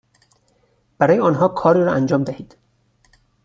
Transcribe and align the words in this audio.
برای 0.97 1.19
آنها 1.19 1.47
کاری 1.47 1.83
را 1.83 1.93
انجام 1.93 2.23
دهید، 2.23 2.57